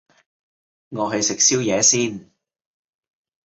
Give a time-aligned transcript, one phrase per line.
[0.89, 2.31] 我去食宵夜先